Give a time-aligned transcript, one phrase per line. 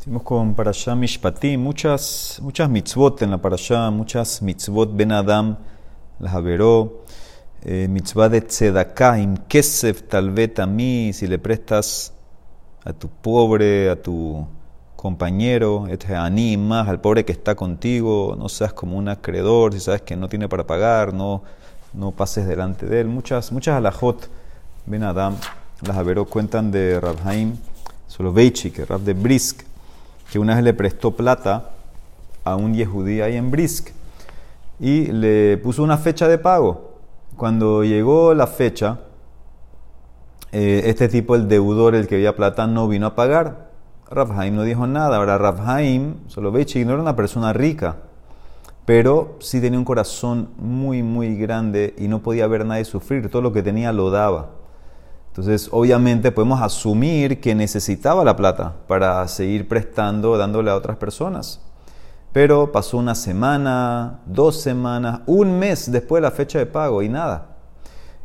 [0.00, 4.96] Seguimos con Parashah Mishpatim, muchas, muchas mitzvot en la Parashah, muchas mitzvot.
[4.96, 5.58] Ben Adam,
[6.18, 7.04] las averó,
[7.66, 12.14] eh, mitzvah de tzedakah, im kesef tal vez a mí, si le prestas
[12.82, 14.46] a tu pobre, a tu
[14.96, 15.86] compañero,
[16.16, 20.16] ani más, al pobre que está contigo, no seas como un acreedor, si sabes que
[20.16, 21.42] no tiene para pagar, no,
[21.92, 23.08] no pases delante de él.
[23.08, 24.30] Muchas, muchas alajot
[24.86, 25.36] Ben Adam,
[25.86, 27.54] las averó cuentan de Rabhaim
[28.08, 29.69] Soloveitchik, Rab de Brisk,
[30.30, 31.70] que una vez le prestó plata
[32.44, 33.90] a un yehudí ahí en Brisk
[34.78, 36.94] y le puso una fecha de pago.
[37.36, 39.00] Cuando llegó la fecha,
[40.52, 43.70] eh, este tipo, el deudor, el que había plata, no vino a pagar.
[44.10, 45.16] Rafhaim no dijo nada.
[45.16, 47.96] Ahora, Rafhaim, solo veis, no era una persona rica,
[48.84, 53.30] pero sí tenía un corazón muy, muy grande y no podía ver nadie sufrir.
[53.30, 54.59] Todo lo que tenía lo daba.
[55.30, 61.60] Entonces, obviamente podemos asumir que necesitaba la plata para seguir prestando, dándole a otras personas.
[62.32, 67.08] Pero pasó una semana, dos semanas, un mes después de la fecha de pago y
[67.08, 67.46] nada.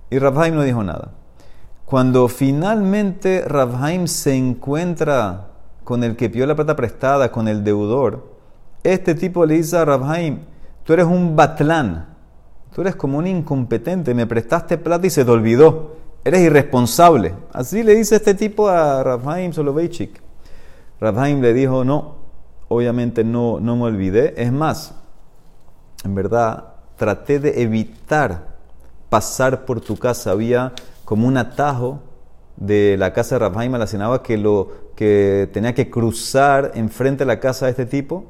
[0.09, 1.11] Y Rabhaim no dijo nada.
[1.86, 5.50] Cuando finalmente Rabhaim se encuentra
[5.83, 8.33] con el que pidió la plata prestada, con el deudor,
[8.83, 10.39] este tipo le dice a Rabhaim,
[10.83, 12.08] tú eres un batlán,
[12.73, 17.36] tú eres como un incompetente, me prestaste plata y se te olvidó eres irresponsable.
[17.54, 20.20] Así le dice este tipo a Rabhaim Soloveitchik.
[21.00, 22.16] Rabhaim le dijo, no,
[22.67, 24.34] obviamente no, no me olvidé.
[24.36, 24.95] Es más,
[26.04, 28.56] en verdad, traté de evitar
[29.09, 30.32] pasar por tu casa.
[30.32, 30.73] Había
[31.06, 32.00] como un atajo
[32.58, 34.42] de la casa de Rabhaim a la sinagoga que,
[34.95, 38.26] que tenía que cruzar enfrente de la casa de este tipo.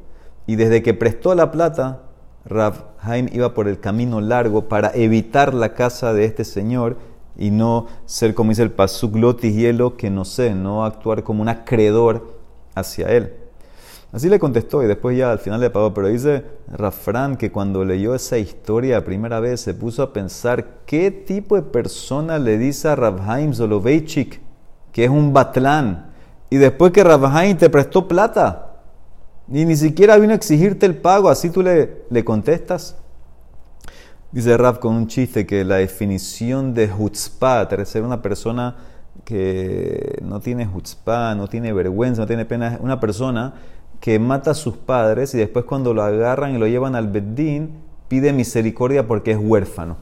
[0.48, 2.02] Y desde que prestó la plata,
[2.44, 6.98] Rabhaim iba por el camino largo para evitar la casa de este señor
[7.38, 11.42] y no ser como dice el pasuk lotis hielo que no sé, no actuar como
[11.42, 12.40] un acreedor
[12.76, 13.34] hacia él.
[14.12, 17.84] Así le contestó y después ya al final le pagó, pero dice Rafran que cuando
[17.84, 22.88] leyó esa historia primera vez se puso a pensar qué tipo de persona le dice
[22.88, 24.42] a Rabhaim Zoloveichik
[24.94, 26.14] que es un batlán
[26.50, 28.66] y después que Rabhaim te prestó plata
[29.52, 32.96] y ni siquiera vino a exigirte el pago, así tú le, le contestas.
[34.36, 38.76] Dice Rab con un chiste que la definición de hutzpah, ser una persona
[39.24, 43.54] que no tiene hutzpah, no tiene vergüenza, no tiene pena, una persona
[44.02, 47.76] que mata a sus padres y después cuando lo agarran y lo llevan al Beddin,
[48.10, 49.96] pide misericordia porque es huérfano.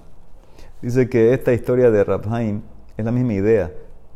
[0.82, 2.64] Dice que esta historia de Rabhaim
[2.98, 3.72] es la misma idea.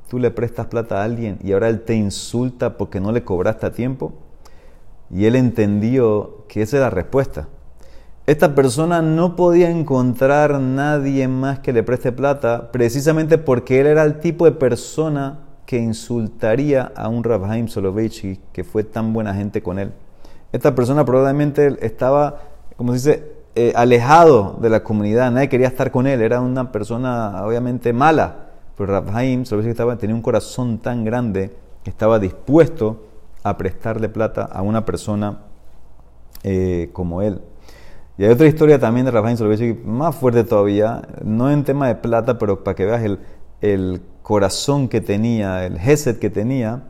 [0.09, 3.67] Tú le prestas plata a alguien y ahora él te insulta porque no le cobraste
[3.67, 4.13] a tiempo.
[5.11, 7.49] Y él entendió que esa es la respuesta.
[8.27, 14.03] Esta persona no podía encontrar nadie más que le preste plata precisamente porque él era
[14.03, 19.63] el tipo de persona que insultaría a un Rabhaim Soloveitchik que fue tan buena gente
[19.63, 19.93] con él.
[20.51, 22.41] Esta persona probablemente estaba,
[22.75, 26.69] como se dice, eh, alejado de la comunidad, nadie quería estar con él, era una
[26.73, 33.05] persona obviamente mala, pero Rabhaim Soloveitchik estaba, tenía un corazón tan grande que estaba dispuesto
[33.43, 35.43] a prestarle plata a una persona
[36.43, 37.39] eh, como él.
[38.17, 41.95] Y hay otra historia también de Rafael Soloveitchik más fuerte todavía, no en tema de
[41.95, 43.19] plata, pero para que veas el,
[43.61, 46.83] el corazón que tenía, el Geset que tenía,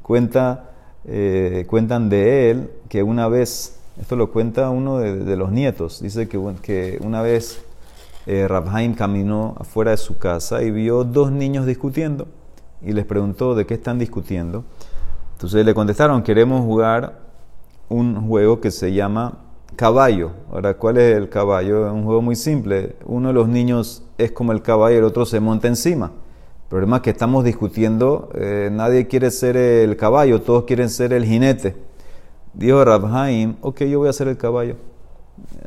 [0.00, 0.70] cuenta,
[1.04, 6.26] eh, cuentan de él que una vez, esto lo cuenta uno de, los nietos, dice
[6.26, 7.62] que, que una vez
[8.26, 8.48] eh,
[8.96, 12.28] caminó afuera de su casa y vio dos niños discutiendo
[12.80, 14.64] y les preguntó de qué están discutiendo.
[15.34, 17.20] Entonces le contestaron, queremos jugar
[17.88, 19.41] un juego que se llama
[19.76, 20.32] caballo.
[20.50, 21.86] Ahora, ¿cuál es el caballo?
[21.86, 22.96] Es un juego muy simple.
[23.04, 26.06] Uno de los niños es como el caballo, el otro se monta encima.
[26.06, 31.12] El problema es que estamos discutiendo, eh, nadie quiere ser el caballo, todos quieren ser
[31.12, 31.76] el jinete.
[32.54, 34.76] Dijo Rabhaim, ok, yo voy a ser el caballo.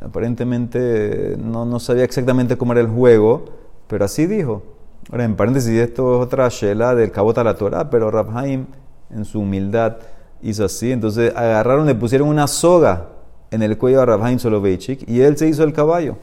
[0.02, 3.44] Aparentemente no, no sabía exactamente cómo era el juego,
[3.86, 4.62] pero así dijo.
[5.10, 8.66] Ahora, en paréntesis, esto es otra shela del cabota la Torah, pero Rabhaim,
[9.10, 9.98] en su humildad,
[10.42, 10.90] hizo así.
[10.90, 13.15] Entonces agarraron, le pusieron una soga
[13.56, 16.16] en el cuello a Rabhaim Soloveitchik y él se hizo el caballo.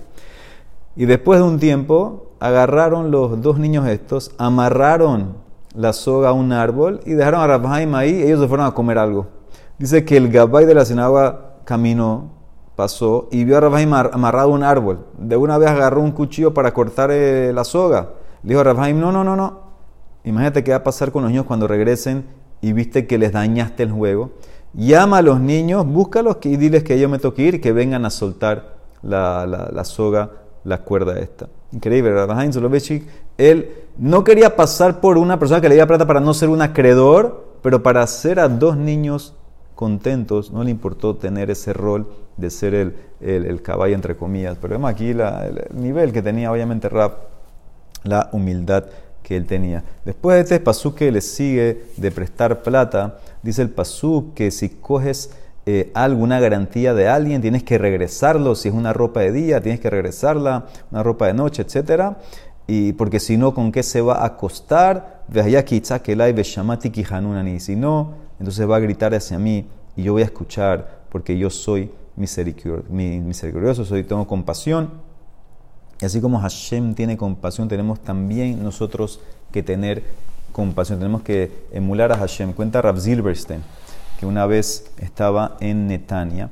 [0.95, 5.35] Y después de un tiempo agarraron los dos niños estos, amarraron
[5.75, 8.97] la soga a un árbol y dejaron a Rabhaim ahí ellos se fueron a comer
[8.97, 9.27] algo.
[9.77, 12.29] Dice que el gabay de la sinagoga caminó,
[12.75, 15.05] pasó y vio a Rabhaim amarrado a un árbol.
[15.17, 18.09] De una vez agarró un cuchillo para cortar eh, la soga.
[18.43, 19.61] Le dijo a Rabhaim, no, no, no, no.
[20.23, 22.25] Imagínate qué va a pasar con los niños cuando regresen
[22.61, 24.31] y viste que les dañaste el juego.
[24.73, 28.05] Llama a los niños, búscalos y diles que yo me tengo que ir, que vengan
[28.05, 28.73] a soltar
[29.03, 30.31] la, la, soga,
[30.63, 31.47] la cuerda esta.
[31.71, 36.19] Increíble, Rabhaim Soloveitchik, él no quería pasar por una persona que le diera plata para
[36.19, 39.35] no ser un acreedor, pero para hacer a dos niños
[39.75, 44.57] contentos, no le importó tener ese rol de ser el, el, caballo, entre comillas.
[44.59, 47.13] Pero vemos aquí la, el nivel que tenía, obviamente, Rab,
[48.03, 48.85] la humildad
[49.35, 49.83] él tenía.
[50.05, 54.69] Después de este pasú que le sigue de prestar plata, dice el pasú que si
[54.69, 55.31] coges
[55.65, 58.55] eh, alguna garantía de alguien, tienes que regresarlo.
[58.55, 62.15] Si es una ropa de día, tienes que regresarla, una ropa de noche, etc.
[62.67, 65.23] Y porque si no, ¿con qué se va a acostar?
[65.29, 65.41] Y
[67.59, 71.49] si no, entonces va a gritar hacia mí y yo voy a escuchar porque yo
[71.49, 74.91] soy misericordioso, soy, tengo compasión.
[76.03, 79.21] Y así como Hashem tiene compasión, tenemos también nosotros
[79.53, 80.03] que tener
[80.51, 80.99] compasión.
[80.99, 82.51] Tenemos que emular a Hashem.
[82.51, 83.61] Cuenta Rav Zilberstein
[84.19, 86.49] que una vez estaba en Netania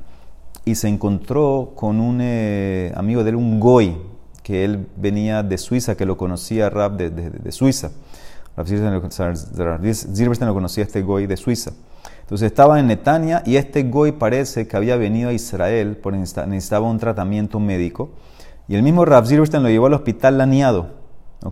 [0.64, 3.98] y se encontró con un eh, amigo de él, un goy,
[4.42, 7.92] que él venía de Suiza, que lo conocía Rab de, Suiza.
[8.56, 11.74] Rav Zilberstein lo conocía este goy de Suiza.
[12.22, 16.90] Entonces estaba en Netania y este goy parece que había venido a Israel porque necesitaba
[16.90, 18.12] un tratamiento médico.
[18.72, 20.92] Y el mismo Rav Zilberstein lo llevó al hospital Laniado.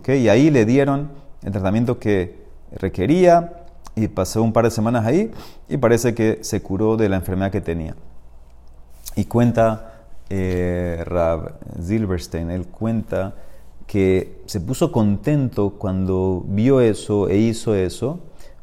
[0.08, 1.10] Y ahí le dieron
[1.42, 5.30] el tratamiento que requería y pasó un par de semanas ahí
[5.68, 7.94] y parece que se curó de la enfermedad que tenía.
[9.16, 10.00] Y cuenta
[10.30, 13.34] eh, Rav Zilberstein, él cuenta
[13.86, 18.20] que se puso contento cuando vio eso e hizo eso,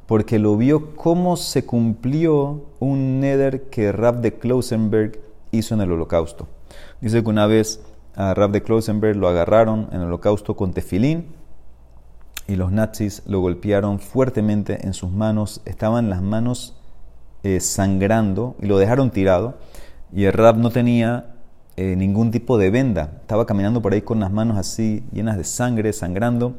[0.07, 5.19] porque lo vio cómo se cumplió un neder que Rav de Klausenberg
[5.51, 6.47] hizo en el holocausto.
[7.01, 7.81] Dice que una vez
[8.17, 11.27] a Rav de Klausenberg lo agarraron en el holocausto con tefilín
[12.47, 16.75] y los nazis lo golpearon fuertemente en sus manos, estaban las manos
[17.43, 19.59] eh, sangrando y lo dejaron tirado.
[20.11, 21.35] Y el Rab no tenía
[21.75, 25.43] eh, ningún tipo de venda, estaba caminando por ahí con las manos así llenas de
[25.43, 26.55] sangre, sangrando.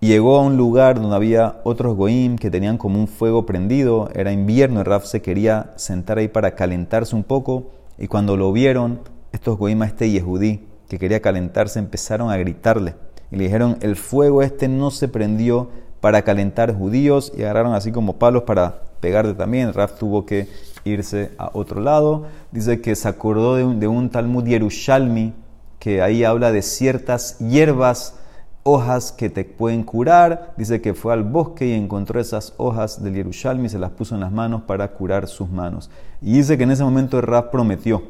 [0.00, 4.10] Y llegó a un lugar donde había otros goim que tenían como un fuego prendido,
[4.14, 7.70] era invierno, el Rab se quería sentar ahí para calentarse un poco.
[7.98, 9.00] Y cuando lo vieron,
[9.30, 12.94] estos goim a este Yehudí que quería calentarse empezaron a gritarle
[13.30, 15.68] y le dijeron, el fuego este no se prendió
[16.00, 19.72] para calentar judíos y agarraron así como palos para pegarte también.
[19.72, 20.48] Raf tuvo que
[20.84, 22.26] irse a otro lado.
[22.52, 25.34] Dice que se acordó de un, de un Talmud Yerushalmi
[25.78, 28.14] que ahí habla de ciertas hierbas,
[28.62, 30.54] hojas que te pueden curar.
[30.56, 34.14] Dice que fue al bosque y encontró esas hojas del Yerushalmi y se las puso
[34.14, 35.90] en las manos para curar sus manos.
[36.22, 38.02] Y dice que en ese momento Raf prometió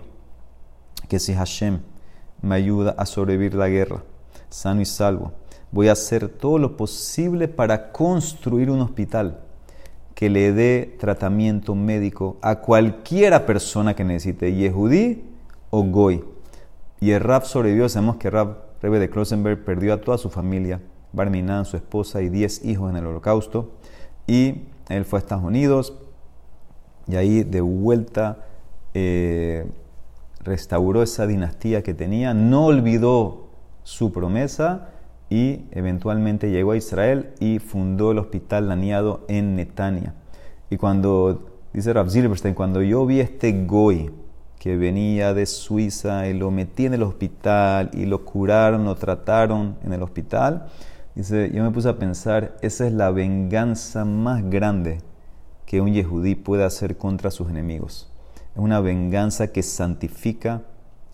[1.09, 1.81] que si Hashem
[2.43, 4.03] me ayuda a sobrevivir la guerra,
[4.49, 5.33] sano y salvo.
[5.71, 9.41] Voy a hacer todo lo posible para construir un hospital
[10.15, 15.23] que le dé tratamiento médico a cualquiera persona que necesite, Yehudí
[15.71, 16.25] o Goy.
[17.01, 20.81] Y el Rab sobrevivió, sabemos que Rab, Rebe de Klosenberg, perdió a toda su familia,
[21.13, 23.73] Barminan, su esposa y diez hijos en el holocausto.
[24.27, 25.95] Y él fue a Estados Unidos
[27.07, 28.45] y ahí de vuelta
[28.95, 29.67] eh,
[30.41, 33.49] restauró esa dinastía que tenía, no olvidó
[33.83, 34.91] su promesa
[35.31, 40.15] y eventualmente llegó a Israel y fundó el hospital Laniado en Netania.
[40.71, 44.11] Y cuando, dice Rav Zilberstein, cuando yo vi este Goy
[44.59, 49.77] que venía de Suiza y lo metí en el hospital y lo curaron, lo trataron
[49.85, 50.67] en el hospital,
[51.15, 55.01] dice, yo me puse a pensar, esa es la venganza más grande
[55.65, 58.08] que un yehudí puede hacer contra sus enemigos.
[58.59, 60.65] Es una venganza que santifica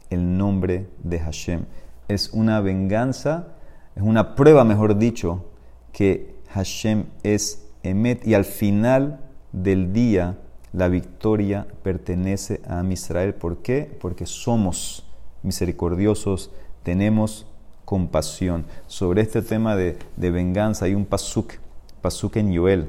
[0.08, 1.66] el nombre de Hashem
[2.08, 3.48] es una venganza,
[3.96, 5.44] es una prueba, mejor dicho,
[5.92, 9.20] que Hashem es Emet y al final
[9.52, 10.38] del día
[10.72, 13.34] la victoria pertenece a Israel.
[13.34, 13.96] ¿Por qué?
[14.00, 15.06] Porque somos
[15.42, 16.50] misericordiosos,
[16.82, 17.46] tenemos
[17.84, 18.64] compasión.
[18.86, 21.54] Sobre este tema de, venganza hay un pasuk,
[22.00, 22.88] pasuk en Yoel.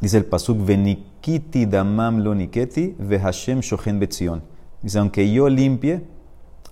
[0.00, 4.42] Dice el pasuk, Venikiti damam lo niketi, ve Hashem shochen betzion.
[4.82, 6.02] Dice, aunque yo limpie,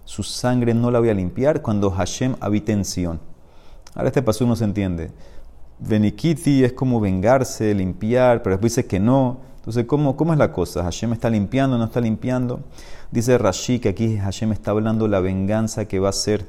[0.04, 3.20] su sangre no la voy a limpiar cuando Hashem habita en Sion.
[3.94, 5.10] Ahora este paso no se entiende.
[5.78, 9.40] Venikiti es como vengarse, limpiar, pero después dice que no.
[9.56, 10.82] Entonces, ¿cómo, ¿cómo es la cosa?
[10.82, 12.60] ¿Hashem está limpiando no está limpiando?
[13.12, 16.48] Dice Rashi que aquí Hashem está hablando la venganza que va a hacer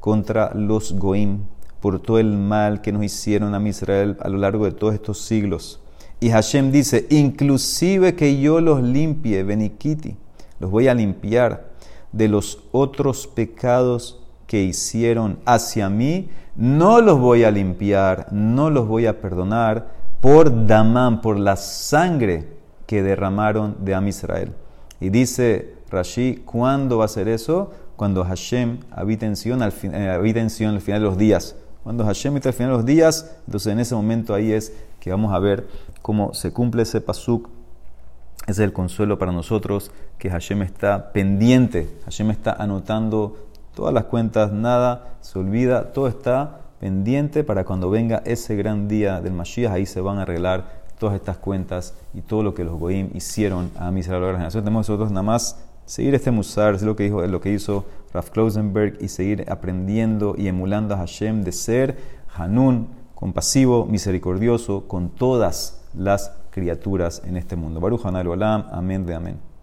[0.00, 1.44] contra los Goim
[1.80, 5.18] por todo el mal que nos hicieron a Israel a lo largo de todos estos
[5.18, 5.80] siglos.
[6.24, 10.16] Y Hashem dice, inclusive que yo los limpie, Benikiti,
[10.58, 11.66] los voy a limpiar
[12.12, 18.88] de los otros pecados que hicieron hacia mí, no los voy a limpiar, no los
[18.88, 19.88] voy a perdonar
[20.22, 22.48] por Damán, por la sangre
[22.86, 24.54] que derramaron de Am Israel.
[25.00, 27.70] Y dice Rashi, ¿cuándo va a ser eso?
[27.96, 31.54] Cuando Hashem habita en Sion al, eh, al final de los días.
[31.84, 35.10] Cuando Hashem habita al final de los días, entonces en ese momento ahí es que
[35.10, 35.68] vamos a ver
[36.00, 37.50] cómo se cumple ese pasuk.
[38.46, 43.36] Ese es el consuelo para nosotros que Hashem está pendiente, Hashem está anotando
[43.74, 49.20] todas las cuentas, nada se olvida, todo está pendiente para cuando venga ese gran día
[49.20, 52.78] del Mashiach, ahí se van a arreglar todas estas cuentas y todo lo que los
[52.78, 54.64] Goim hicieron a mis de la generación.
[54.64, 58.30] Tenemos nosotros nada más seguir este musar, es lo que, dijo, lo que hizo Raf
[58.30, 61.96] Klausenberg y seguir aprendiendo y emulando a Hashem de ser
[62.34, 67.80] Hanun, compasivo, misericordioso con todas las criaturas en este mundo.
[67.80, 69.53] Baruch Hanal Olam, amén de amén.